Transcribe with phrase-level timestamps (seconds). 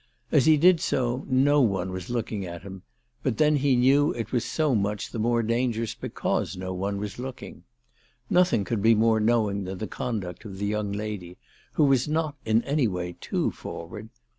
[0.31, 2.81] As he did so no one was looking at him,
[3.21, 6.97] but then he knew that it was so much the more dangerous because no one
[6.97, 7.65] was looking.
[8.27, 11.37] Nothing could be more knowing than the conduct of the young lady,
[11.73, 14.09] who was not in any way too forward.